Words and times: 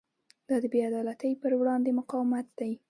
دا 0.47 0.55
د 0.63 0.65
بې 0.73 0.79
عدالتۍ 0.89 1.31
پر 1.41 1.51
وړاندې 1.59 1.97
مقاومت 1.99 2.47
دی. 2.59 2.71